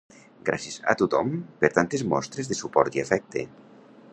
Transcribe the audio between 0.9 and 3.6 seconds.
a tothom per tantes mostres de suport i afecte.